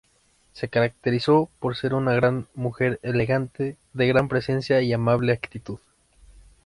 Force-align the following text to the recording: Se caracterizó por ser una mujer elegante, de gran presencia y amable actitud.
Se 0.53 0.67
caracterizó 0.67 1.47
por 1.59 1.75
ser 1.75 1.93
una 1.93 2.47
mujer 2.55 2.99
elegante, 3.03 3.77
de 3.93 4.07
gran 4.07 4.29
presencia 4.29 4.81
y 4.81 4.91
amable 4.93 5.31
actitud. 5.31 5.77